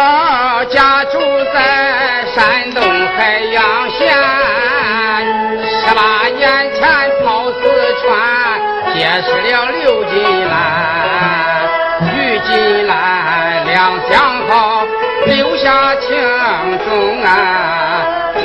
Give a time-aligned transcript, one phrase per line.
[0.00, 1.18] 老家住
[1.52, 2.82] 在山东
[3.14, 4.08] 海阳县，
[5.62, 6.80] 十八年前
[7.22, 7.60] 跑四
[8.00, 8.08] 川，
[8.94, 10.14] 结识了刘金
[10.48, 10.54] 兰，
[12.16, 14.16] 与金兰两相
[14.48, 14.86] 好，
[15.26, 16.08] 留下情
[16.88, 17.28] 衷啊。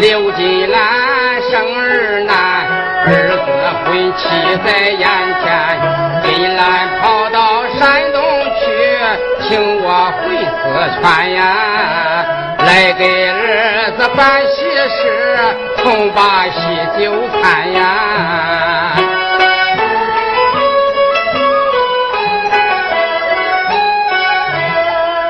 [0.01, 2.35] 刘金兰生儿难，
[3.07, 3.47] 儿子
[3.85, 4.27] 婚期
[4.65, 5.07] 在眼
[5.41, 5.47] 前，
[6.21, 8.21] 金兰跑到山东
[8.59, 8.65] 去，
[9.47, 9.47] 请
[9.81, 10.34] 我回
[10.75, 12.25] 四川呀，
[12.57, 16.59] 来给儿子办喜事，同把喜
[16.99, 17.79] 酒餐呀。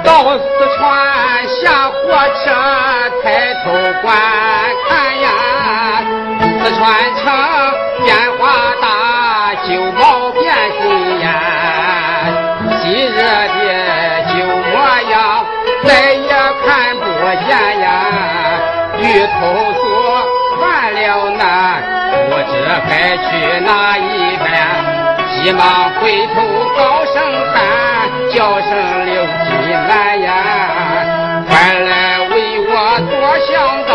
[0.03, 0.43] 到四
[0.79, 0.83] 川
[1.47, 1.93] 下火
[2.43, 2.51] 车，
[3.21, 3.71] 抬头
[4.01, 4.17] 观
[4.89, 5.29] 看呀，
[6.59, 6.83] 四川
[7.17, 7.23] 城
[8.03, 8.41] 变化
[8.81, 10.43] 大，旧貌变
[10.81, 11.29] 新呀，
[12.81, 13.84] 昔日的
[19.19, 19.81] 头族
[20.59, 21.83] 犯了难，
[22.29, 22.53] 不知
[22.89, 23.25] 该去
[23.61, 24.45] 哪一边，
[25.43, 26.35] 急忙回头
[26.75, 27.15] 高声
[27.53, 27.57] 喊，
[28.33, 29.13] 叫声刘
[29.45, 30.31] 金兰呀，
[31.47, 32.33] 快来为
[32.67, 32.73] 我
[33.09, 33.13] 多
[33.45, 33.53] 向
[33.87, 33.91] 导，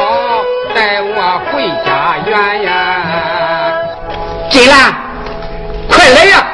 [0.75, 1.88] 带我回家
[2.26, 2.70] 园呀！
[4.48, 4.94] 金兰，
[5.88, 6.47] 快来呀！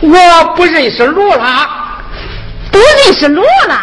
[0.00, 1.68] 我不认识路了，
[2.70, 3.80] 不认识路了。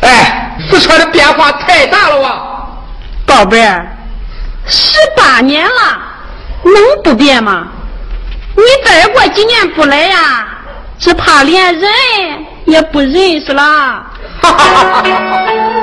[0.00, 2.47] 哎，四川的变化太大了哇！
[3.28, 3.86] 宝贝儿，
[4.66, 5.98] 十八年了，
[6.64, 6.74] 能
[7.04, 7.68] 不变吗？
[8.56, 10.48] 你再过几年不来呀，
[10.98, 11.90] 只怕连人
[12.64, 14.02] 也不认识了。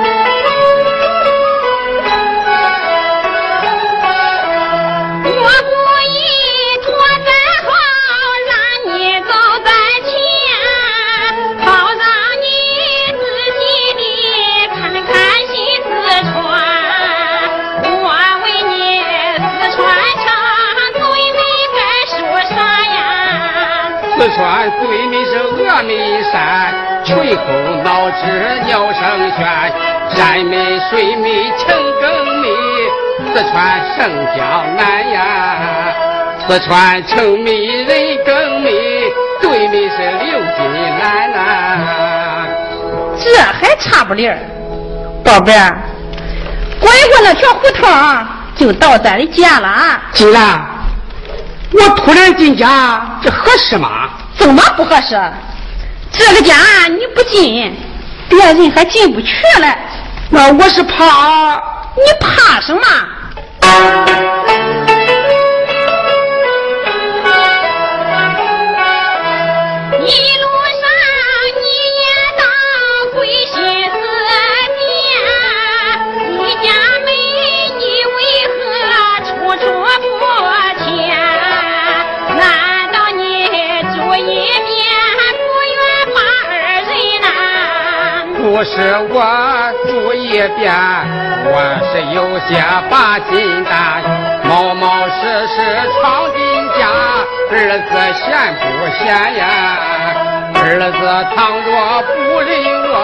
[24.66, 27.42] 四川最美是峨眉山，吹口
[27.84, 29.70] 闹枝鸟声喧，
[30.10, 31.68] 山美水美情
[32.00, 32.48] 更美，
[33.32, 35.94] 四川盛江南呀，
[36.48, 38.72] 四川城美人更美，
[39.40, 40.58] 对面是刘金
[41.00, 42.48] 兰呐、
[43.20, 44.36] 这还差不离儿，
[45.22, 45.78] 宝贝儿，
[46.80, 47.88] 拐过那条胡同
[48.56, 50.00] 就到咱的家了。
[50.12, 50.60] 金兰，
[51.72, 54.08] 我突然进家，这合适吗？
[54.38, 55.18] 怎么不合适？
[56.12, 56.54] 这个家
[56.88, 57.76] 你不进，
[58.28, 59.28] 别人还进不去
[59.60, 59.76] 了。
[60.30, 61.60] 那我是怕
[61.96, 62.82] 你怕什么？
[88.56, 88.80] 不是
[89.10, 89.20] 我
[89.86, 90.72] 住一边，
[91.44, 91.60] 我
[91.92, 92.56] 是有些
[92.88, 94.00] 把心担，
[94.48, 95.60] 冒冒失失
[95.92, 96.40] 闯进
[96.72, 96.88] 家，
[97.52, 97.54] 儿
[97.84, 98.24] 子嫌
[98.56, 98.64] 不
[98.96, 99.04] 嫌
[99.36, 99.44] 呀？
[100.54, 100.98] 儿子
[101.36, 101.68] 倘若
[102.00, 102.48] 不认
[102.88, 102.96] 我，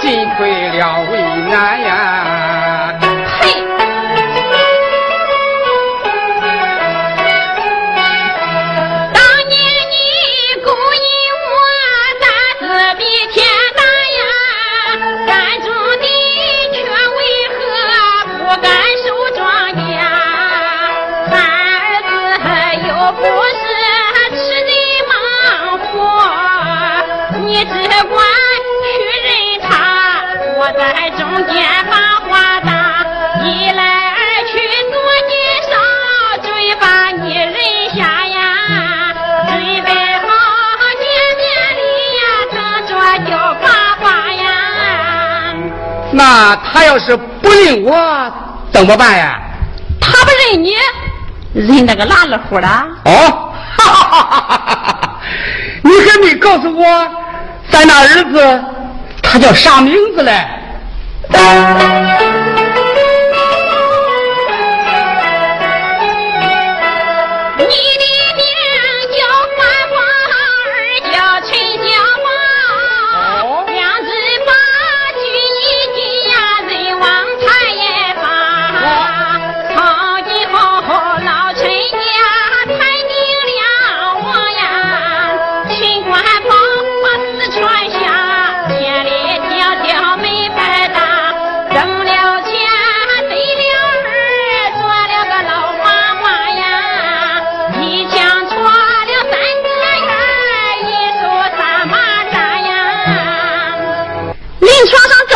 [0.00, 0.40] 进退
[0.70, 0.80] 了
[1.12, 1.12] 为
[1.48, 1.88] 难呀！
[3.38, 3.62] 嘿，
[46.20, 47.96] 那他要是不认我，
[48.70, 49.40] 怎么办呀？
[49.98, 50.74] 他不认你，
[51.54, 52.68] 认那个拉了虎的。
[53.06, 55.18] 哦，哈哈哈！
[55.82, 57.08] 你还没告诉我，
[57.70, 58.64] 咱那儿子
[59.22, 60.46] 他叫啥名字嘞？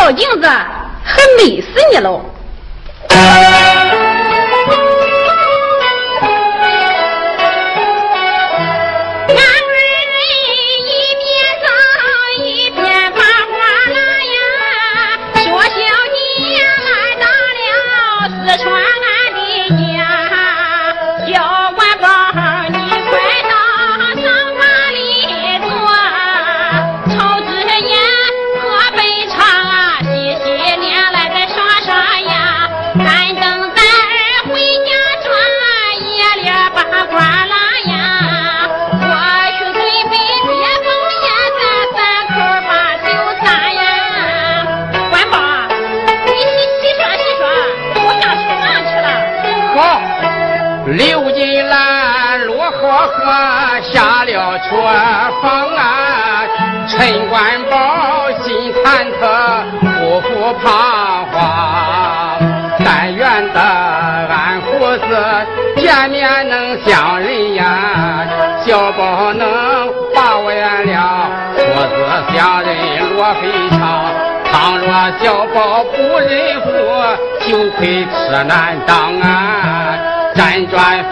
[0.05, 2.21] 照镜子，还美死你喽！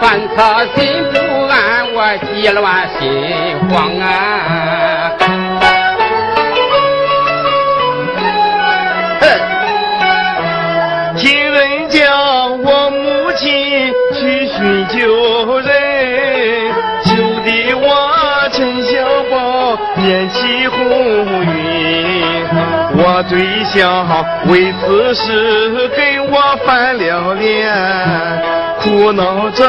[0.00, 0.36] 反侧
[0.74, 1.54] 心不安，
[1.94, 3.00] 我急乱心
[3.68, 5.12] 慌啊！
[9.20, 9.22] 哼！
[11.16, 12.02] 听人讲
[12.62, 15.70] 我母亲去寻旧人，
[17.04, 17.14] 救
[17.44, 17.86] 得我
[18.52, 18.92] 陈小
[19.30, 20.76] 宝免起红
[21.44, 22.44] 云。
[22.96, 28.63] 我对象为此事跟我翻了脸。
[28.84, 29.64] 苦恼着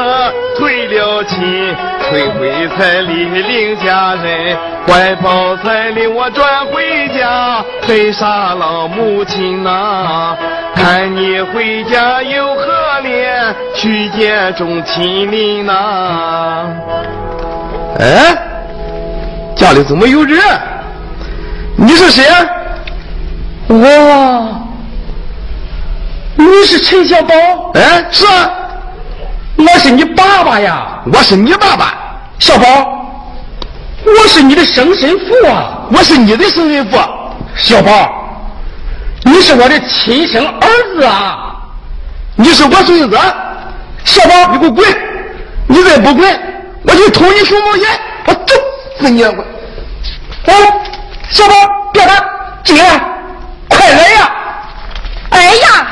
[0.58, 4.54] 退了亲，退回彩礼领家人，
[4.86, 10.36] 怀抱彩礼我转回家，悲杀老母亲呐！
[10.74, 16.66] 看你回家有何脸去见众亲邻呐？
[17.98, 18.36] 哎，
[19.56, 20.38] 家里怎么有人？
[21.76, 22.22] 你是谁？
[23.68, 24.68] 我，
[26.36, 27.34] 你是陈小宝？
[27.72, 28.26] 哎，是。
[29.58, 31.00] 我是你爸爸呀！
[31.12, 31.94] 我是你爸爸，
[32.38, 33.06] 小宝，
[34.04, 35.80] 我是你的生身父啊！
[35.90, 36.98] 我是你的生身父，
[37.56, 38.28] 小宝，
[39.24, 41.56] 你是我的亲生儿子啊！
[42.34, 43.18] 你是我孙子，
[44.04, 44.86] 小宝，你给我滚！
[45.68, 46.40] 你再不滚，
[46.82, 48.00] 我就捅你熊猫眼！
[48.26, 48.54] 我揍
[49.00, 49.24] 死你！
[49.24, 49.44] 我，
[50.44, 50.54] 哎，
[51.30, 51.54] 小宝，
[51.94, 52.14] 别打，
[52.62, 53.00] 进来，
[53.68, 54.32] 快来呀！
[55.30, 55.86] 哎呀，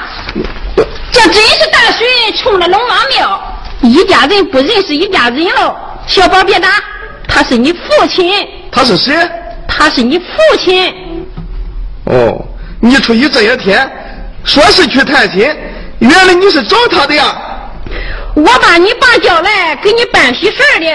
[1.11, 2.07] 这真是大水
[2.37, 3.41] 冲了龙王庙！
[3.85, 5.77] 一家人不认识一家人喽，
[6.07, 6.69] 小宝别打，
[7.29, 8.33] 他是你父亲。
[8.73, 9.15] 他是谁？
[9.69, 10.25] 他是你父
[10.59, 10.93] 亲。
[12.05, 12.43] 哦，
[12.81, 13.91] 你出去这些天，
[14.43, 15.41] 说是去探亲，
[15.99, 17.37] 原来你是找他的呀？
[18.35, 20.87] 我把你爸叫来给你办喜事的。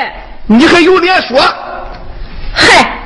[0.48, 1.40] 你还有脸说？
[2.54, 3.00] 嗨，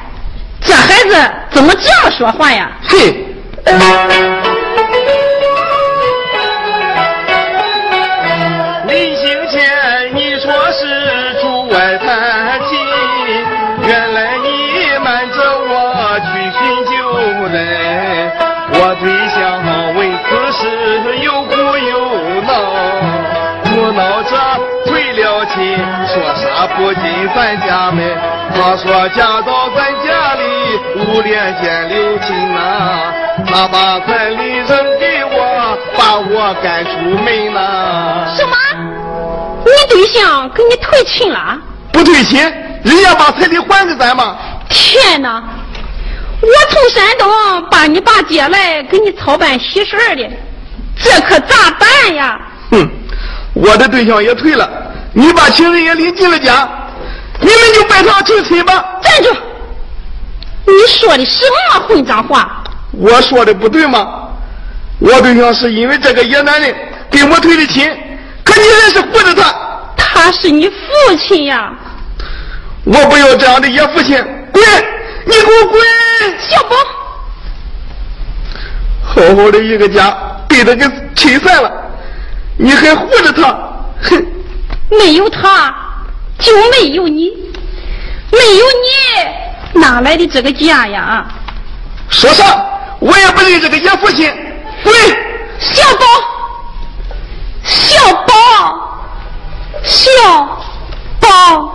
[0.62, 1.16] 这孩子
[1.52, 2.72] 怎么这样说话呀？
[2.88, 3.28] 嘿。
[3.66, 3.72] 不
[27.44, 28.02] 咱家门，
[28.56, 33.12] 他说嫁到咱家里无脸见刘亲呐，
[33.46, 38.34] 他把彩礼扔给我，把我赶出门呐。
[38.34, 38.56] 什么？
[39.66, 41.60] 你对象给你退亲了？
[41.92, 42.42] 不退亲，
[42.82, 44.38] 人家把彩礼还给咱吗？
[44.70, 45.44] 天哪！
[46.42, 47.30] 我从山东
[47.70, 50.30] 把你爸接来给你操办喜事的，
[50.96, 52.40] 这可咋办呀？
[52.72, 52.90] 哼，
[53.54, 54.70] 我的对象也退了。
[55.16, 56.68] 你把情人也领进了家，
[57.44, 58.84] 你们就拜堂成亲吧。
[59.02, 59.30] 站住！
[60.66, 62.64] 你说的什么混账话？
[62.92, 64.30] 我说的不对吗？
[65.00, 66.74] 我对象是因为这个野男人
[67.12, 67.86] 跟我退的亲，
[68.46, 69.54] 可你还是护着他。
[69.98, 71.74] 他是你父亲呀！
[72.86, 74.16] 我不要这样的野父亲，
[74.52, 74.64] 滚！
[75.26, 75.82] 你给我滚！
[76.40, 76.76] 小宝，
[79.04, 80.16] 好好的一个家
[80.48, 80.86] 被他给
[81.16, 81.72] 拆散了，
[82.58, 83.58] 你还护着他，
[84.04, 84.26] 哼！
[84.90, 85.74] 没有他，
[86.44, 87.32] 就没有你；
[88.30, 88.66] 没有
[89.74, 91.26] 你，哪来的这个家呀？
[92.10, 92.44] 说啥？
[93.00, 94.32] 我也不认这个野父亲。
[94.84, 94.94] 滚！
[95.60, 96.06] 小宝，
[97.64, 99.00] 小宝，
[99.84, 100.12] 小
[101.22, 101.74] 宝。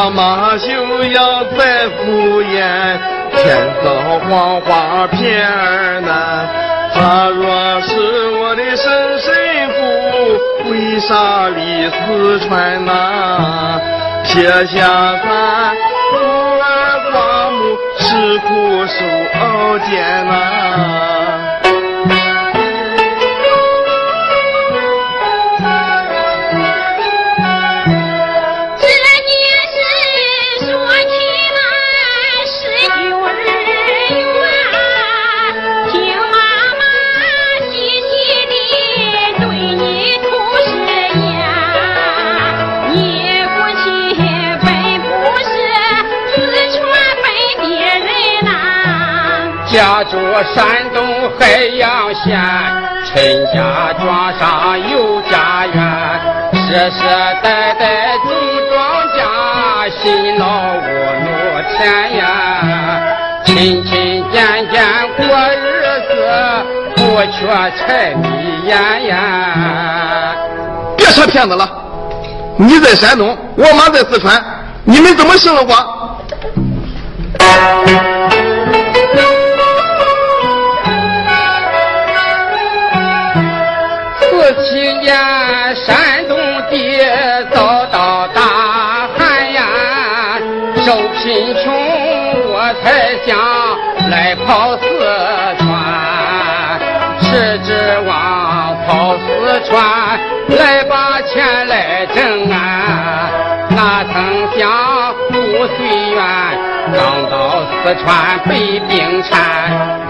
[0.00, 0.70] 妈妈休
[1.12, 2.96] 要再敷衍，
[3.36, 6.48] 天造黄花片儿呐。
[6.94, 9.78] 他若是我的生身父，
[10.70, 13.78] 为啥离四川呐？
[14.24, 14.78] 撇下
[15.22, 15.76] 咱
[16.12, 16.64] 孤儿
[17.12, 17.14] 寡
[17.50, 17.60] 母，
[17.98, 18.48] 吃苦
[18.86, 19.04] 受
[19.38, 20.32] 熬煎呐。
[49.72, 50.16] 家住
[50.52, 51.06] 山东
[51.38, 51.46] 海
[51.78, 52.40] 阳县，
[53.06, 56.20] 陈家庄上有家园，
[56.52, 57.06] 世世
[57.40, 58.32] 代代种
[58.68, 58.80] 庄
[59.14, 60.80] 稼，辛劳务
[61.24, 61.28] 农
[61.76, 62.26] 田呀，
[63.44, 64.84] 勤勤俭俭
[65.16, 65.64] 过日
[66.08, 66.10] 子，
[66.96, 67.00] 不
[67.30, 67.46] 缺
[67.78, 68.26] 柴米
[68.66, 70.34] 盐呀。
[70.96, 71.70] 别扯骗子了，
[72.56, 74.42] 你在山东，我妈在四川，
[74.82, 76.10] 你们怎么生活？
[85.10, 86.38] 年山东
[86.70, 87.00] 地
[87.52, 88.40] 遭到大
[89.18, 89.60] 旱呀，
[90.84, 91.64] 受贫穷
[92.52, 92.84] 我才
[93.26, 93.28] 想
[94.08, 94.84] 来跑四
[95.58, 95.66] 川，
[97.20, 97.68] 是指
[98.06, 99.70] 望跑四川
[100.56, 102.54] 来把钱来挣啊，
[103.70, 104.14] 哪曾
[104.56, 104.60] 想
[105.32, 105.34] 不
[105.76, 105.76] 随
[106.14, 106.20] 缘，
[106.94, 106.98] 刚
[107.28, 107.34] 到
[107.82, 109.32] 四川被病缠，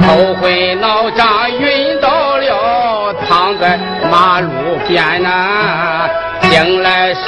[0.02, 1.64] 头昏脑胀晕
[4.90, 6.09] 眼呐，
[6.42, 7.23] 进来时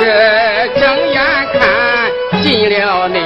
[0.74, 1.60] 睁眼看
[2.42, 3.21] 进了恁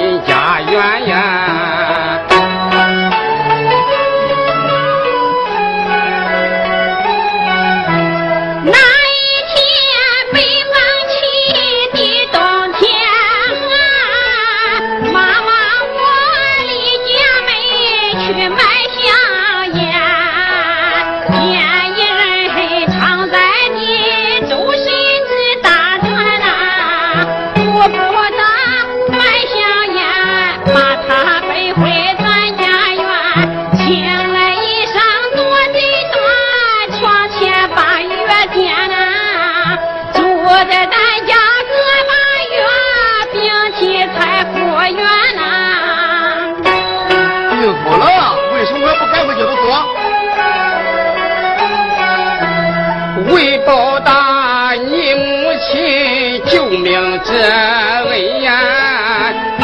[53.25, 58.52] 为报答你母亲救命之恩呀，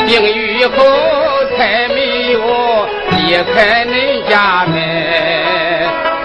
[0.06, 0.74] 病愈后
[1.56, 2.40] 才没有
[3.10, 4.74] 离开恁家门，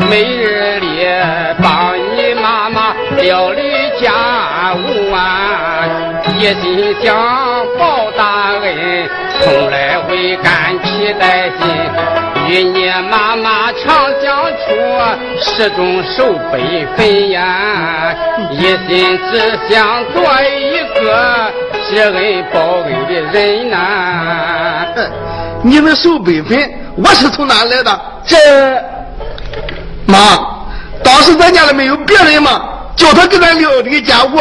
[0.09, 1.05] 每日里
[1.61, 3.61] 帮你妈妈料理
[4.01, 5.85] 家务啊，
[6.37, 7.13] 一心想
[7.77, 9.09] 报答恩，
[9.41, 11.67] 从来未敢期待心，
[12.47, 14.63] 与你妈妈常相处，
[15.39, 18.15] 始终守辈分呀，
[18.51, 20.77] 一心只想做一。
[20.97, 21.51] 个
[21.87, 24.85] 知恩报恩的人呐！
[25.61, 26.57] 你们守本分，
[26.95, 28.01] 我是从哪来的？
[28.25, 28.35] 这
[30.07, 30.17] 妈，
[31.03, 32.61] 当时咱家里没有别人吗？
[32.95, 34.39] 叫他给咱料理家务。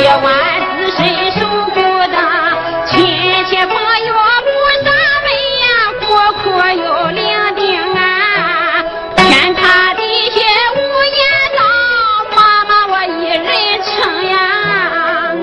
[0.00, 0.32] 夜晚，
[0.76, 0.98] 自身
[1.32, 1.40] 受
[1.74, 1.80] 孤
[2.12, 2.16] 单，
[2.86, 2.96] 千
[3.46, 4.12] 千八月
[4.44, 4.48] 不
[4.84, 4.86] 上
[5.24, 5.26] 门
[5.58, 5.66] 呀，
[6.06, 6.08] 过
[6.42, 6.44] 苦
[6.76, 7.18] 又伶
[7.56, 7.58] 仃
[7.98, 7.98] 啊。
[9.16, 9.60] 天塌
[9.94, 10.00] 地
[10.30, 10.36] 陷
[10.76, 11.18] 无言
[11.58, 11.60] 道，
[12.36, 13.42] 妈妈我一人
[13.82, 13.86] 撑
[14.30, 14.34] 呀。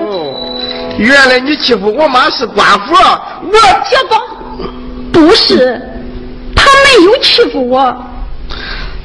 [0.96, 2.94] 原来你欺负我妈是寡妇，
[3.42, 3.52] 我
[3.88, 4.10] 姐夫
[5.12, 5.78] 不是，
[6.54, 7.94] 他没有欺负我。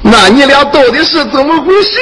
[0.00, 1.98] 那你俩到底是怎么回事？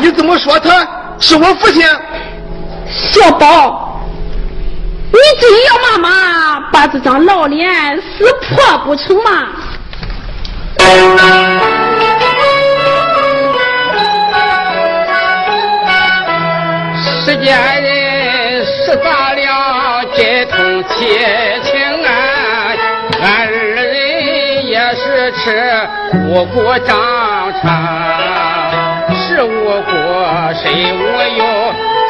[0.00, 0.86] 你怎么说他
[1.18, 1.82] 是我父亲？
[2.88, 4.00] 小宝，
[5.12, 9.48] 你真要妈妈把这张老脸撕破不成吗？
[17.24, 20.04] 世间人是咋了？
[20.14, 21.08] 这通亲
[21.64, 22.08] 情啊！
[23.20, 25.44] 俺二人也是吃
[26.28, 26.96] 五谷长
[27.60, 27.66] 长，
[29.36, 29.90] 是无辜
[30.54, 31.02] 谁无
[31.36, 31.44] 有？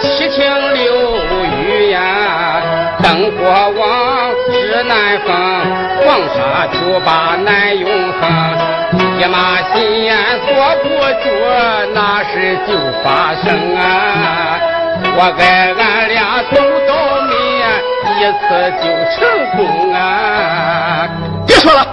[0.01, 1.19] 七情六
[1.67, 2.63] 欲呀！
[3.03, 3.43] 灯火
[3.77, 5.35] 往日难逢，
[6.07, 8.23] 黄沙酒吧难永恒。
[9.19, 10.49] 一马心眼锁
[10.85, 10.89] 不
[11.25, 11.29] 住，
[11.93, 14.61] 那时就发生啊！
[15.17, 16.95] 我爱俺俩走到
[17.27, 17.35] 面，
[18.21, 18.47] 一次
[18.81, 18.85] 就
[19.17, 19.19] 成
[19.57, 19.59] 功
[19.93, 21.09] 啊！
[21.45, 21.85] 别说了，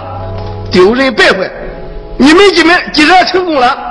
[0.70, 1.50] 丢人败坏！
[2.18, 3.83] 你们既然既然成功了，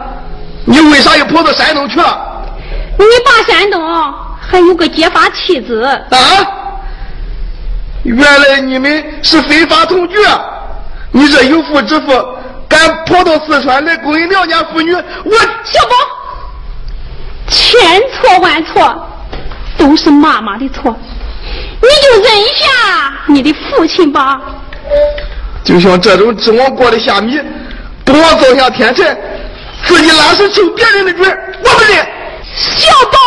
[0.65, 2.45] 你为啥又跑到山东去了？
[2.97, 3.81] 你爸山东
[4.39, 6.17] 还有个结发妻子啊！
[8.03, 10.39] 原来你们是非法同居啊！
[11.11, 12.07] 你这有妇之夫，
[12.67, 15.31] 敢跑到四川来勾引良家妇女，我
[15.63, 15.95] 小宝，
[17.47, 17.79] 千
[18.11, 19.07] 错万错，
[19.77, 20.95] 都是妈妈的错，
[21.81, 24.41] 你就认下你的父亲吧。
[25.63, 27.39] 就像这种指望过的虾米，
[28.03, 29.17] 不往灶下添柴，
[29.87, 31.25] 说你老是抽别人的嘴，
[31.63, 32.07] 我不认。
[32.55, 33.17] 小刀，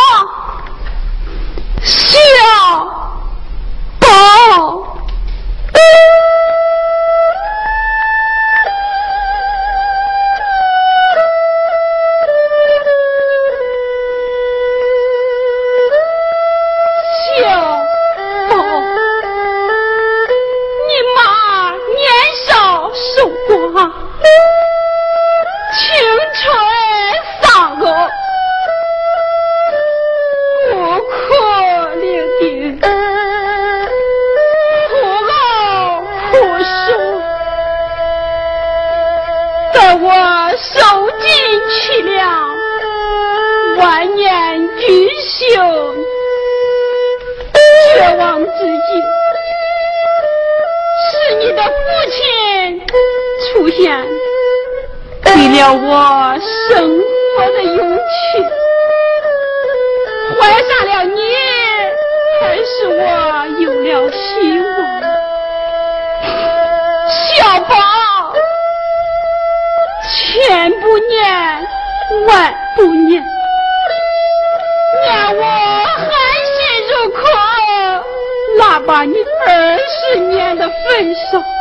[80.97, 81.56] 分手，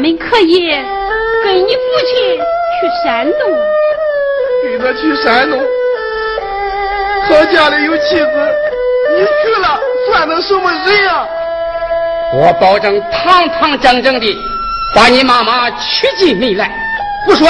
[0.00, 0.70] 们可以
[1.44, 3.40] 跟你父亲去山东。
[4.62, 5.58] 跟他去山东，
[7.28, 8.26] 他家里有妻子，
[9.16, 11.28] 你去了算他什么人呀？
[12.34, 14.26] 我保证堂堂正正的
[14.94, 16.70] 把你妈妈娶进门来。
[17.26, 17.48] 不说，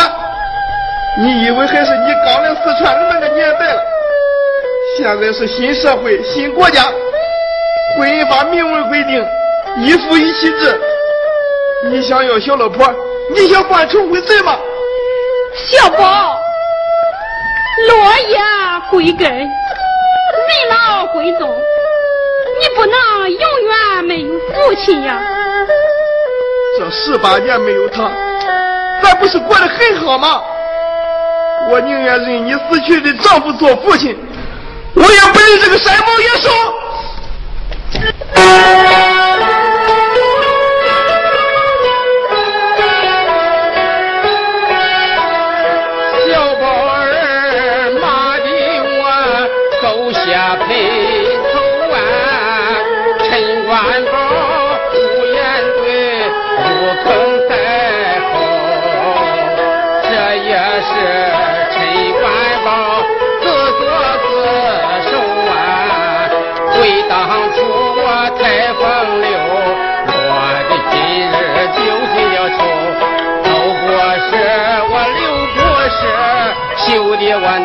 [1.18, 3.82] 你以为还是你刚来四川的那个年代了？
[4.96, 6.82] 现在是新社会、新国家，
[7.96, 9.24] 婚姻法明文规定。
[9.78, 10.80] 一夫一妻制，
[11.85, 12.95] 你想要小老婆？
[13.35, 14.59] 你想犯重婚罪吗？
[15.55, 16.38] 小宝，
[17.88, 18.38] 落叶
[18.90, 19.49] 归根，人
[20.69, 21.49] 老归宗，
[22.61, 25.23] 你不能永远没有父亲呀。
[26.79, 28.11] 这十八年没有他，
[29.03, 30.43] 咱不是过得很好吗？
[31.71, 34.16] 我宁愿认你死去的丈夫做父亲，
[34.95, 36.51] 我也不认这个山猫野兽。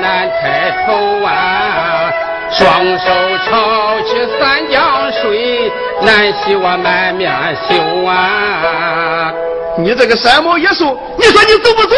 [0.01, 2.11] 难抬头啊！
[2.51, 3.05] 双手
[3.45, 7.31] 抄起三江水，难洗我满面
[7.67, 9.33] 羞啊！
[9.77, 11.95] 你这个山猫野兽，你说你走不走？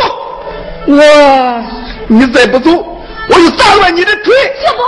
[0.87, 1.63] 我，
[2.07, 2.71] 你再不走，
[3.29, 4.33] 我就砸断你的腿！
[4.65, 4.79] 小宝。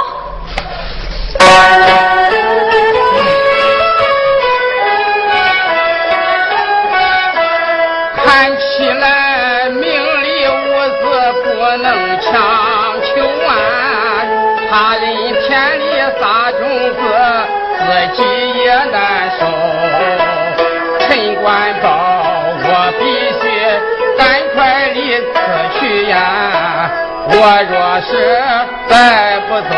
[15.59, 15.83] 人田里
[16.19, 16.61] 撒种
[16.95, 16.97] 子，
[17.79, 17.83] 自
[18.15, 18.17] 己
[18.59, 19.41] 也难受。
[20.99, 21.07] 陈
[21.41, 21.47] 官
[21.81, 21.87] 宝，
[22.63, 22.67] 我
[22.97, 23.01] 必
[23.39, 23.43] 须
[24.17, 24.19] 赶
[24.55, 24.57] 快
[24.93, 25.35] 离此
[25.77, 26.89] 去呀！
[27.27, 27.33] 我
[27.69, 28.09] 若是
[28.87, 28.93] 再
[29.49, 29.71] 不走，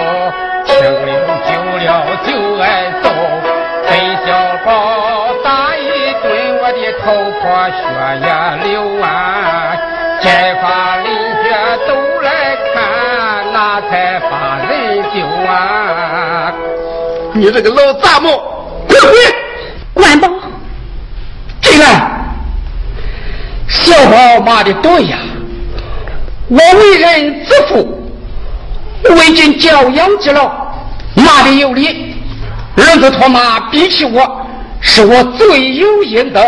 [0.66, 0.72] 清
[1.06, 1.10] 溜
[1.48, 1.90] 久了
[2.28, 2.30] 就
[2.62, 2.66] 挨
[3.02, 3.06] 揍。
[3.90, 3.92] 被
[4.24, 4.30] 小
[4.64, 4.70] 宝
[5.44, 6.30] 打一顿，
[6.62, 7.04] 我的头
[7.42, 7.42] 破
[7.72, 7.82] 血
[8.22, 8.28] 也
[8.70, 9.06] 流啊！
[10.20, 10.30] 街
[10.62, 11.10] 坊邻
[11.42, 11.50] 居
[11.88, 11.90] 都
[12.22, 12.30] 来
[12.72, 12.78] 看，
[13.52, 13.92] 那才
[14.30, 14.32] 发！
[17.42, 18.30] 你这个老杂毛，
[18.88, 19.10] 滚回！
[19.96, 20.30] 官宝，
[21.60, 22.12] 进来！
[23.68, 25.18] 小宝骂的对呀，
[26.50, 28.14] 我为人自负，
[29.16, 30.52] 为尽教养之劳，
[31.16, 32.14] 骂的有理。
[32.78, 34.46] 儿子托马比起我，
[34.80, 36.42] 是我罪有应得。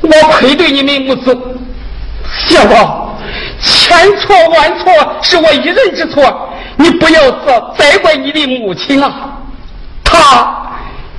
[0.00, 1.38] 我愧对你们母子，
[2.48, 3.16] 小宝，
[3.62, 9.35] 千错万错是我一人之错，你不要责责怪你的母亲啊，
[10.18, 10.56] 她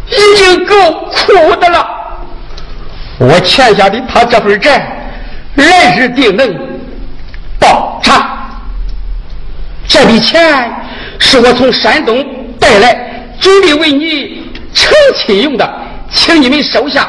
[0.10, 1.88] 已经够苦的了。
[3.20, 4.88] 我欠下的他这份债，
[5.56, 6.56] 来日定能
[7.60, 8.22] 报偿。
[9.88, 10.72] 这笔钱
[11.20, 12.26] 是我从山东
[12.60, 13.06] 带来。
[13.40, 15.74] 准备为你成亲用的，
[16.12, 17.08] 请你们收下，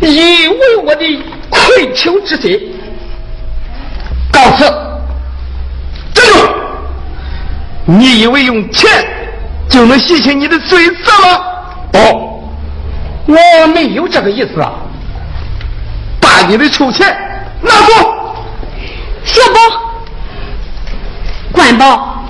[0.00, 1.04] 以为我的
[1.48, 2.72] 愧疚之心。
[4.30, 4.64] 告辞。
[6.14, 6.48] 站住！
[7.84, 8.88] 你以为用钱
[9.70, 11.44] 就能洗清你的罪责吗？
[11.92, 11.98] 不，
[13.26, 14.72] 我没有这个意思啊！
[16.20, 17.06] 把你的臭钱
[17.62, 17.92] 拿走。
[19.24, 19.58] 小宝，
[21.52, 22.24] 官宝，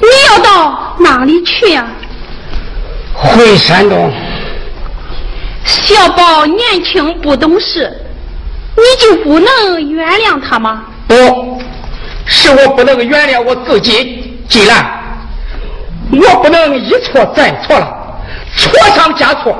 [0.00, 1.86] 你要到哪里去呀？
[3.14, 4.10] 回山东。
[5.64, 7.94] 小宝年轻不懂事，
[8.74, 10.84] 你就不能原谅他吗？
[11.06, 11.60] 不，
[12.24, 14.40] 是我不能原谅我自己。
[14.48, 14.84] 既然
[16.12, 18.20] 我不能一错再错了，
[18.56, 19.56] 错上加错。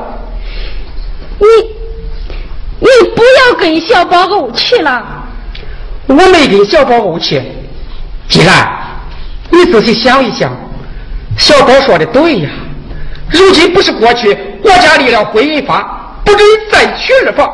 [1.38, 1.46] 你，
[2.80, 5.02] 你不要跟小宝怄气了。
[6.06, 7.42] 我没跟小宝怄气。
[8.28, 8.68] 既然
[9.50, 10.52] 你仔细想一想，
[11.38, 12.50] 小宝说的对呀。
[13.30, 17.50] 如今不是过去，国家立了婚姻法，不准再娶二房。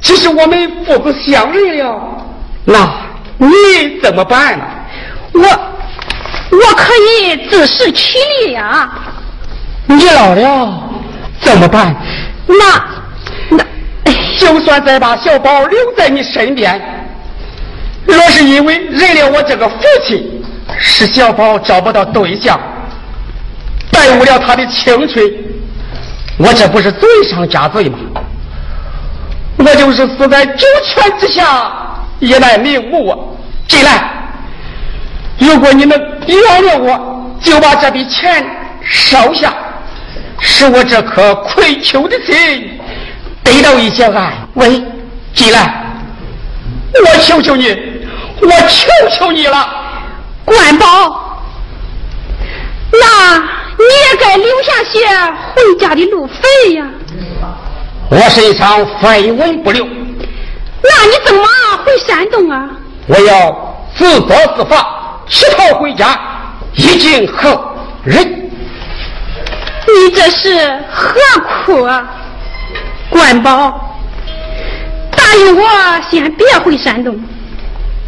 [0.00, 1.98] 即使我们父子相认了，
[2.64, 2.88] 那
[3.38, 4.64] 你怎么办呢？
[5.32, 5.42] 我
[6.50, 8.90] 我可以自食其力呀。
[9.86, 10.90] 你老了
[11.40, 11.94] 怎么办？
[12.46, 13.64] 那那，
[14.38, 16.80] 就算再把小宝留在你身边，
[18.06, 19.76] 若是因为认了我这个父
[20.06, 20.42] 亲，
[20.78, 22.58] 使小宝找不到对象。
[23.90, 25.24] 耽误了他的青春，
[26.38, 27.98] 我这不是罪上加罪吗？
[29.56, 31.72] 我就是死在九泉之下
[32.18, 33.16] 也难瞑目啊！
[33.68, 34.23] 进来，
[35.38, 38.44] 如果你们原谅我，就把这笔钱
[38.82, 39.52] 收下，
[40.40, 42.80] 使我这颗愧疚的心
[43.42, 44.82] 得到一些安慰。
[45.34, 45.84] 进来，
[46.92, 47.68] 我求求你，
[48.40, 49.68] 我求求你了，
[50.44, 50.86] 官宝，
[52.92, 53.42] 那。
[53.76, 55.04] 你也该留下些
[55.56, 56.86] 回家的路费呀！
[58.08, 61.42] 我身上绯闻不留，那你怎么
[61.84, 62.70] 回山东啊？
[63.08, 66.18] 我要自作自罚，乞讨回家，
[66.74, 68.50] 一经何人？
[69.86, 71.20] 你这是何
[71.64, 72.04] 苦啊？
[73.10, 73.96] 官宝，
[75.10, 75.62] 答应我
[76.10, 77.18] 先别回山东，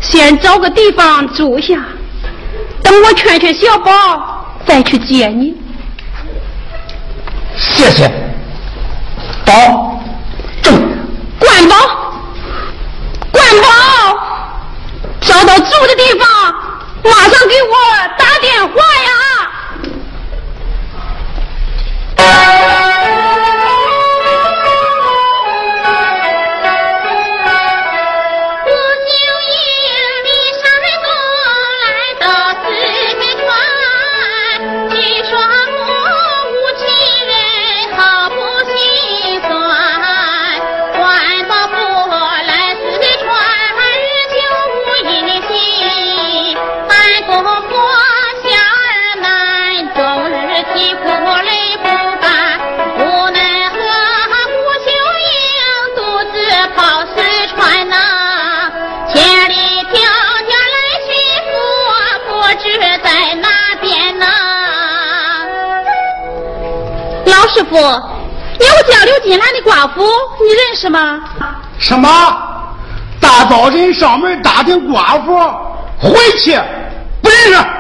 [0.01, 1.75] 先找个地方住下，
[2.83, 4.43] 等我劝劝小宝。
[4.67, 5.55] 再去接你，
[7.57, 8.11] 谢谢。
[9.45, 9.53] 保
[10.61, 10.77] 重，
[11.39, 11.77] 官宝，
[13.31, 13.69] 官宝，
[15.21, 16.55] 找到住的地方，
[17.09, 17.75] 马上给我
[18.19, 19.06] 打电话呀。
[73.49, 75.39] 早晨上门打听寡妇，
[75.99, 76.55] 回去
[77.23, 77.76] 不认识。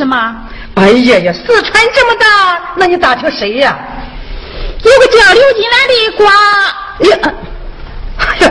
[0.00, 0.36] 你可认识吗？
[0.76, 3.76] 哎呀呀，四川这么大，那你打听谁呀？
[4.82, 6.32] 有个叫刘金兰的瓜，
[7.10, 7.34] 呀，
[8.16, 8.50] 哎呀，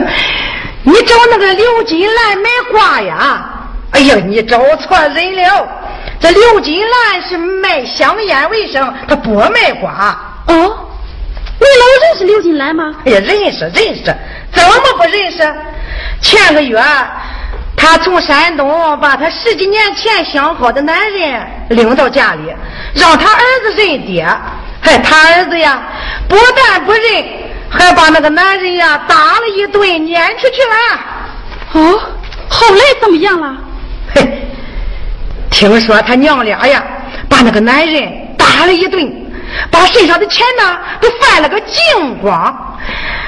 [0.84, 3.50] 你找那个刘金兰买瓜呀？
[3.92, 5.68] 哎呀，你找错人了。
[6.20, 10.16] 这刘金兰是卖香烟为生，他不卖瓜。
[10.46, 10.88] 哦，
[11.58, 12.94] 你老认识刘金兰吗？
[13.04, 14.04] 哎呀，认识认识，
[14.52, 15.38] 怎么不认识？
[16.20, 16.80] 前个月。
[17.80, 18.68] 他从山东
[19.00, 22.54] 把他十几年前相好的男人领到家里，
[22.94, 24.28] 让他儿子认爹。
[24.82, 25.82] 还他儿子呀，
[26.28, 27.02] 不但不认，
[27.70, 31.00] 还把那个男人呀打了一顿，撵出去了。
[31.72, 32.00] 哦，
[32.48, 33.56] 后来怎么样了？
[34.14, 34.42] 嘿，
[35.50, 36.84] 听说他娘俩呀，
[37.30, 39.10] 把那个男人打了一顿，
[39.70, 42.78] 把身上的钱呢都翻了个净光，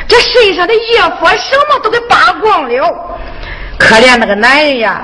[0.07, 0.79] 这身上的衣
[1.19, 3.09] 服什么都给扒光了。
[3.83, 5.03] 可怜那个男人呀，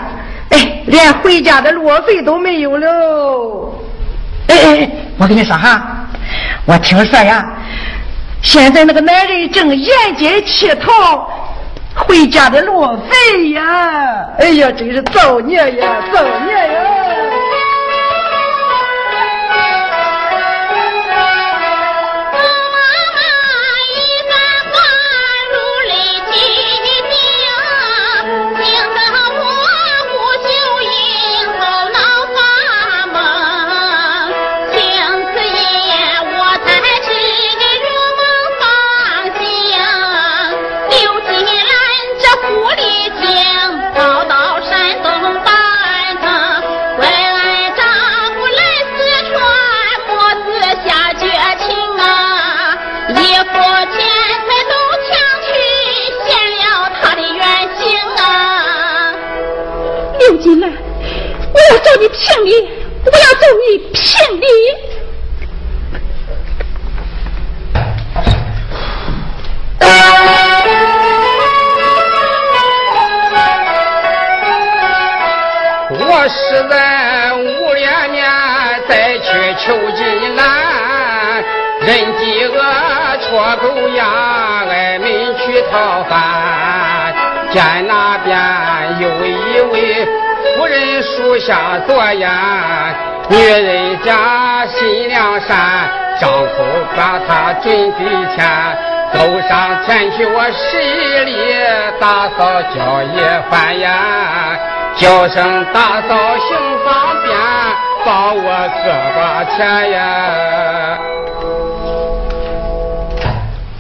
[0.51, 3.75] 哎，连回家的路费都没有了。
[4.47, 6.07] 哎哎，我跟你说哈，
[6.65, 7.45] 我听说呀，
[8.41, 11.29] 现在那个男人正沿街乞讨
[11.95, 13.63] 回家的路费呀。
[14.39, 16.98] 哎呀，真是造孽呀，造孽呀！
[60.39, 62.69] 进来，我要找你评理，
[63.05, 64.47] 我要揍你评理。
[76.11, 78.25] 我实在无脸面
[78.89, 81.43] 再去求金兰，
[81.81, 82.55] 人饥饿
[83.23, 86.17] 戳狗牙，挨门去讨饭，
[87.51, 88.37] 见那边
[89.01, 90.09] 有一位。
[90.57, 92.31] 夫人树下坐言，
[93.29, 95.89] 女人家心良善，
[96.21, 96.65] 丈夫
[96.97, 98.39] 把她准给钱，
[99.13, 100.79] 走上前去我十
[101.25, 101.37] 里
[102.01, 103.17] 大嫂叫一
[103.51, 103.91] 番言，
[104.97, 107.37] 叫声大嫂行方便，
[108.05, 108.43] 帮我
[108.85, 108.85] 个
[109.17, 109.57] 把钱
[109.91, 109.99] 呀。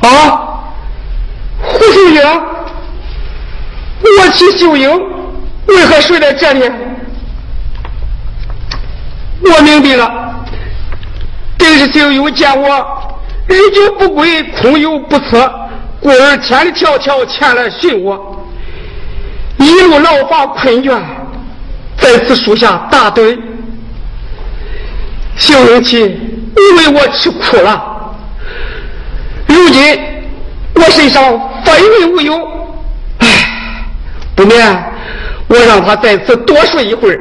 [0.02, 0.06] 啊，
[1.62, 2.20] 胡秀英，
[4.02, 4.90] 我妻秀英。
[5.66, 6.62] 为何睡在这里？
[9.40, 10.44] 我明白了，
[11.58, 12.68] 真是秀英见我
[13.46, 15.52] 日久不归，空有不测，
[16.00, 18.46] 故而千里迢迢前来寻我，
[19.58, 20.98] 一路劳乏困倦，
[21.98, 23.38] 在此树下打盹。
[25.36, 28.14] 秀英妻，你为我吃苦了，
[29.46, 29.98] 如今
[30.74, 31.22] 我身上
[31.62, 32.67] 分文无有，
[34.38, 34.84] 不免。
[35.48, 37.20] 我让他在此多睡一会儿，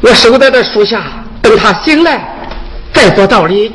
[0.00, 1.02] 我守在这树下，
[1.40, 2.20] 等他醒来，
[2.92, 3.70] 再做道理。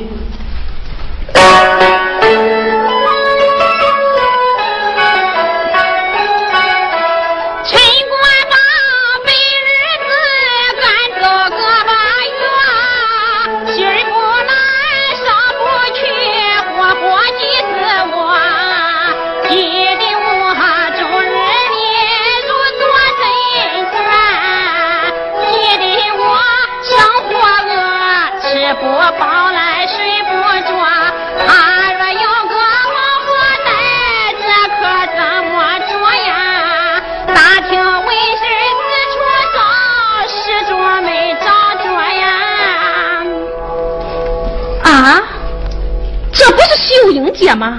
[47.56, 47.78] 妈？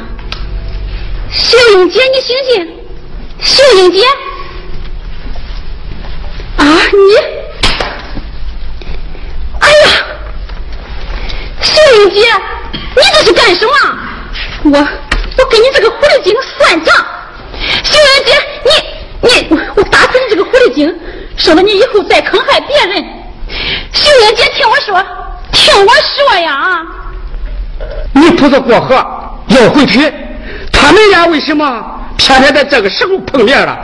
[1.32, 2.68] 秀英姐，你醒醒！
[3.40, 4.04] 秀英姐，
[6.58, 7.16] 啊你！
[9.60, 10.06] 哎呀，
[11.62, 12.22] 秀英姐，
[12.74, 13.74] 你这是干什么？
[14.63, 14.80] 我
[15.38, 16.96] 我跟你这个狐狸精算账！
[17.84, 18.34] 秀英姐，
[19.22, 21.00] 你你我打死你这个狐狸精，
[21.36, 23.04] 省得你以后再坑害别人！
[23.94, 25.06] 秀英姐，听我说，
[25.52, 26.86] 听我说呀！
[28.13, 28.96] 你不是过河
[29.58, 30.12] 要回去，
[30.72, 31.84] 他们俩为什么
[32.17, 33.78] 偏偏在这个时候碰面了？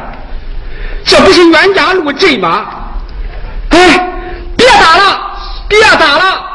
[1.05, 2.65] 这不是冤家路窄吗？
[3.69, 4.09] 哎，
[4.55, 5.31] 别打了，
[5.67, 6.45] 别打了！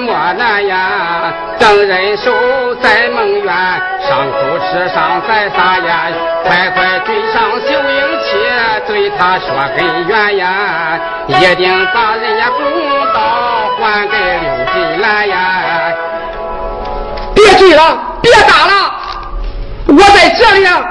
[0.00, 2.32] 苦多么难呀，等人手
[2.82, 3.54] 在梦园，
[4.00, 8.28] 伤口吃上再撒盐，快快追上秀英妻，
[8.86, 9.46] 对他说
[9.76, 10.98] 根怨呀，
[11.28, 12.64] 一定把人家公
[13.12, 13.20] 道
[13.78, 15.36] 还给刘金兰呀。
[17.34, 18.72] 别追了，别打了，
[19.86, 20.82] 我在这里呀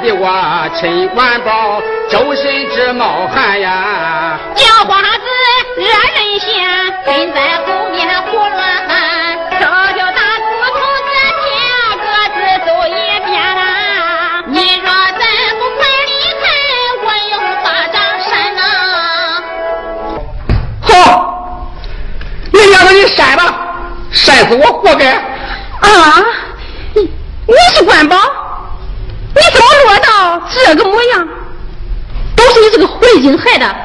[0.00, 4.38] 的我陈官宝周身直冒汗呀！
[4.54, 5.06] 叫花子
[5.76, 6.48] 惹人嫌，
[7.04, 9.38] 跟在后面胡乱喊。
[9.58, 9.60] 条
[9.92, 11.10] 条大字从这
[11.44, 11.46] 天
[12.00, 12.90] 各自走一
[13.26, 14.42] 边啦。
[14.46, 15.22] 你若再
[15.58, 16.42] 不快离开，
[17.04, 18.58] 我用巴掌扇呐！
[20.80, 20.88] 好，
[22.52, 23.40] 你让他你扇吧，
[24.10, 25.12] 扇死我活该！
[25.80, 26.24] 啊，
[26.94, 27.02] 你
[27.46, 28.16] 你是官宝，
[30.52, 31.28] 这个模样？
[32.36, 33.76] 都是你这个狐狸精害的，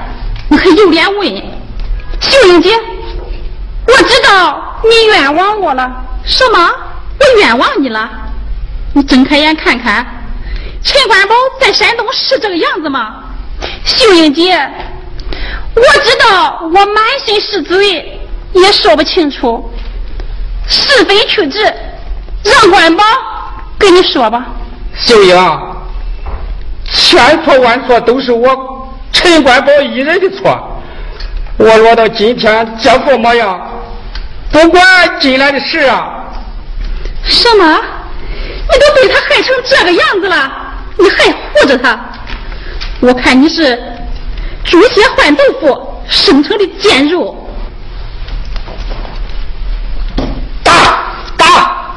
[0.50, 1.28] 你还有脸问？
[2.22, 2.72] 秀英姐，
[3.88, 5.92] 我知道你冤枉我了。
[6.24, 6.72] 什么？
[7.20, 8.10] 我冤枉你了？
[8.94, 10.06] 你睁开眼看看，
[10.82, 13.24] 陈官宝在山东是这个样子吗？
[13.84, 14.58] 秀英姐，
[15.76, 18.20] 我知道我满身是罪，
[18.54, 19.70] 也说不清楚，
[20.68, 21.62] 是非曲直，
[22.44, 23.04] 让官宝
[23.78, 24.46] 跟你说吧。
[24.96, 25.36] 秀英，
[26.96, 30.82] 千错万错都是我陈官宝一人的错。
[31.58, 33.62] 我落到今天这副模样，
[34.52, 36.26] 不关进来的事啊！
[37.24, 37.82] 什么？
[38.68, 40.52] 你都被他害成这个样子了，
[40.98, 42.00] 你还护着他？
[43.00, 43.78] 我看你是
[44.64, 47.36] 猪血换豆腐生成的贱肉！
[50.64, 50.74] 打
[51.38, 51.96] 打，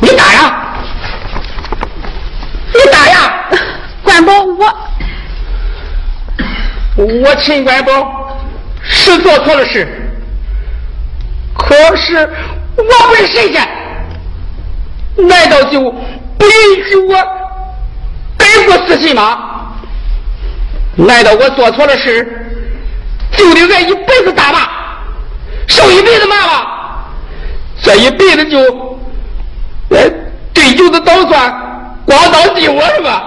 [0.00, 0.74] 你打呀！
[2.74, 3.34] 你打呀！
[4.02, 4.66] 官宝，我
[7.04, 8.36] 我陈官宝
[8.82, 9.86] 是做错了事，
[11.56, 12.28] 可是
[12.76, 13.66] 我不是神仙，
[15.26, 17.14] 难道就不允许我
[18.36, 19.38] 改过自新吗？
[20.96, 22.26] 难道我做错了事，
[23.32, 24.68] 就得挨一辈子打骂，
[25.66, 26.66] 受一辈子骂吗？
[27.82, 28.58] 这一辈子就，
[29.88, 30.10] 呃，
[30.52, 31.50] 对酒子捣蒜，
[32.04, 33.22] 光当敌我是吧？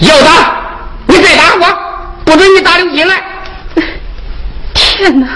[0.00, 0.73] 要打，
[1.14, 3.22] 你再打我，不准你打刘金来。
[4.74, 5.28] 天哪，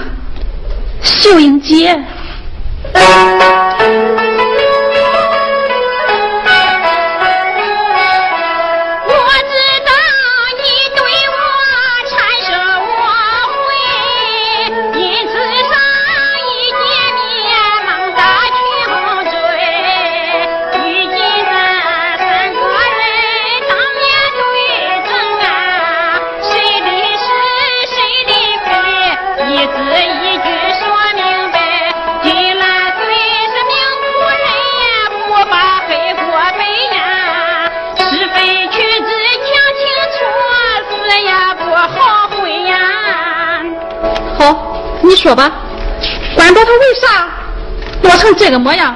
[1.03, 1.97] 秀英姐！
[48.49, 48.95] 这个模样？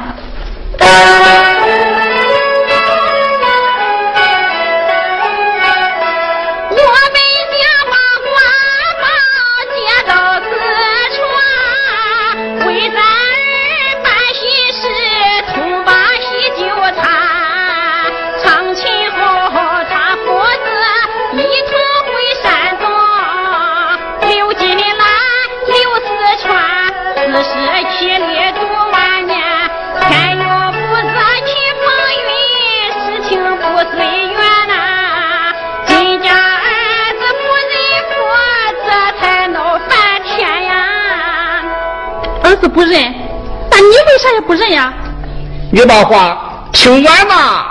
[45.83, 46.39] 你把话
[46.70, 47.66] 听完嘛。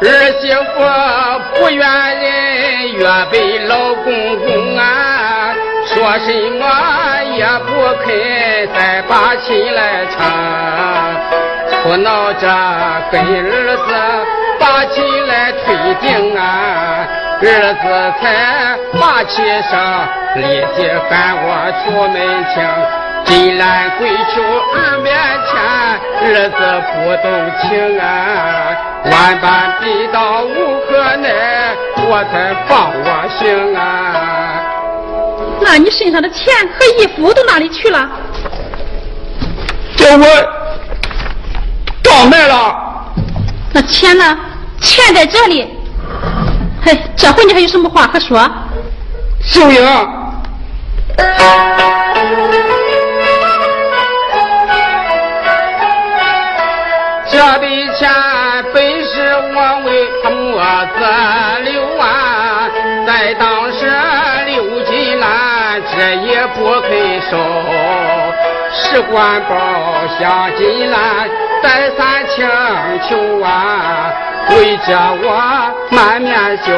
[0.00, 0.06] 儿
[0.40, 0.62] 媳妇
[1.56, 1.84] 不愿
[2.20, 5.52] 人越被老公公啊，
[5.84, 6.62] 说什么
[7.36, 7.68] 也不
[8.04, 8.14] 肯
[8.72, 10.22] 再把亲来成，
[11.82, 12.46] 苦恼着
[13.10, 13.92] 跟儿子
[14.60, 15.66] 把亲来推
[16.00, 17.08] 定啊。
[17.46, 17.84] 儿子
[18.20, 18.24] 才
[18.98, 21.46] 把起上，立即喊我
[21.84, 22.16] 出门
[22.54, 22.56] 请。
[23.26, 25.14] 金兰跪求儿面
[25.44, 25.52] 前，
[26.24, 26.56] 儿子
[26.88, 27.26] 不动
[27.60, 28.02] 情啊，
[29.10, 31.28] 万般逼到无可奈，
[32.08, 33.06] 我才放我
[33.38, 33.80] 行啊。
[35.60, 38.08] 那你身上的钱和衣服都哪里去了？
[39.96, 40.24] 叫我
[42.02, 42.74] 倒卖了。
[43.72, 44.38] 那钱呢？
[44.80, 45.73] 钱在这里。
[46.84, 48.38] 嘿，这回你还有什么话可说？
[49.40, 49.82] 秀英，
[57.30, 58.10] 这笔钱
[58.72, 61.00] 本是我为他母子
[61.70, 62.68] 留啊，
[63.06, 63.90] 在当时
[64.46, 66.90] 刘金兰这也不肯
[67.30, 67.36] 收，
[68.70, 69.56] 使官报
[70.18, 71.28] 向金兰
[71.62, 72.46] 再三请
[73.08, 74.12] 求啊。
[74.50, 75.63] 为着我
[76.54, 76.72] 满面羞，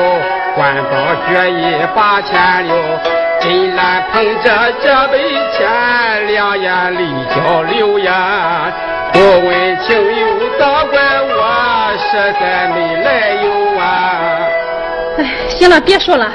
[0.54, 2.74] 官保决意把钱留。
[3.40, 5.18] 金兰捧着这杯
[5.52, 7.00] 钱，两眼泪
[7.34, 8.72] 交流呀。
[9.12, 10.26] 不问情由，
[10.58, 10.98] 倒怪
[11.28, 13.84] 我实在没来由啊。
[15.18, 16.26] 哎，行了，别说了。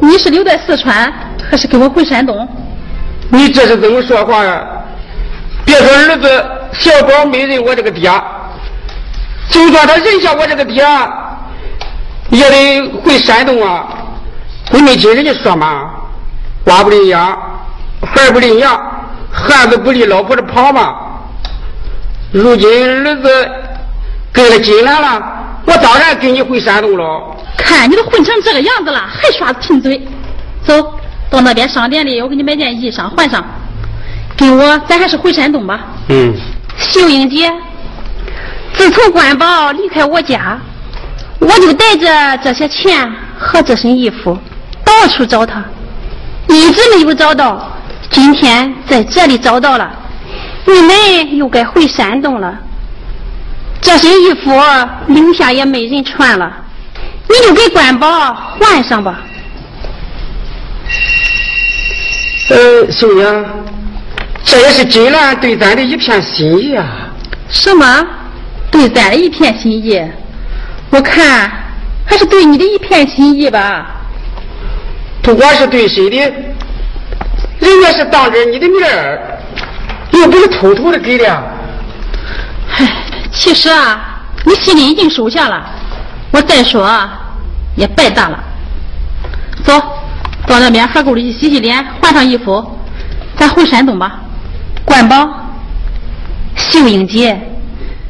[0.00, 1.12] 你是留在四川，
[1.50, 2.46] 还是跟我回山东？
[3.30, 4.62] 你这是怎么说话呀？
[5.64, 8.10] 别说儿子小宝没认我这个爹。
[9.50, 10.84] 就算他认下我这个爹，
[12.30, 13.86] 也得回山东啊！
[14.70, 15.90] 你没听人家说吗？
[16.64, 17.38] 娃不离养，
[18.02, 18.78] 孩不离娘，
[19.32, 20.94] 汉子不离老婆的跑吗？
[22.30, 23.50] 如今儿子
[24.30, 25.22] 跟了金兰了，
[25.64, 27.36] 我当然跟你回山东了。
[27.56, 30.06] 看你都混成这个样子了，还耍贫嘴？
[30.62, 30.82] 走
[31.30, 33.42] 到那边商店里，我给你买件衣裳换上。
[34.36, 35.80] 跟我，咱还是回山东吧。
[36.08, 36.34] 嗯。
[36.76, 37.50] 秀英姐。
[38.74, 40.58] 自从官宝离开我家，
[41.38, 44.36] 我就带着这些钱和这身衣服
[44.84, 45.64] 到处找他，
[46.48, 47.72] 一直没有找到。
[48.10, 49.90] 今天在这里找到了，
[50.64, 52.58] 你们又该回山东了。
[53.80, 54.50] 这身衣服
[55.06, 56.52] 留下也没人穿了，
[57.28, 59.20] 你就给官宝换上吧。
[62.50, 63.46] 呃，秀英，
[64.42, 66.84] 这也是金兰对咱的一片心意啊。
[67.48, 68.06] 什么？
[68.70, 70.02] 对咱的一片心意，
[70.90, 71.50] 我看
[72.04, 73.94] 还是对你的一片心意吧。
[75.22, 76.16] 不管是对谁的，
[77.58, 79.38] 人家是当着你的面儿，
[80.12, 81.42] 又不是偷偷的给的。
[82.76, 85.66] 唉，其实啊，你心里已经收下了，
[86.30, 86.88] 我再说
[87.76, 88.42] 也白搭了。
[89.62, 89.78] 走，
[90.46, 92.64] 到那边河沟里去洗洗脸，换上衣服，
[93.36, 94.20] 咱回山东吧。
[94.84, 95.28] 关宝，
[96.56, 97.38] 秀英姐。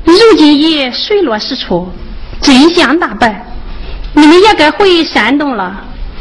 [0.05, 1.93] 如今已水落石出，
[2.41, 3.45] 真相大白，
[4.13, 5.75] 你们也该回山东了，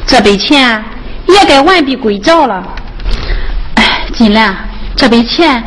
[0.05, 0.84] 这笔钱
[1.28, 2.63] 也该完璧归赵了。
[3.76, 4.55] 哎，金兰，
[4.95, 5.63] 这笔钱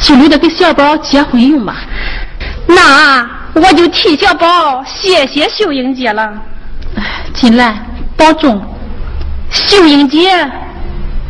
[0.00, 1.76] 就留着给小宝结婚用吧。
[2.66, 6.32] 那我就替小宝谢谢秀英姐了。
[6.96, 7.74] 哎，金兰，
[8.16, 8.60] 保重，
[9.50, 10.50] 秀英姐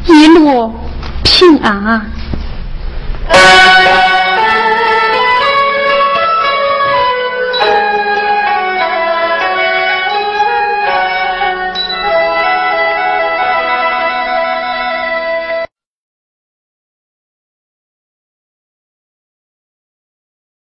[0.06, 0.74] 一路
[1.22, 2.06] 平安啊。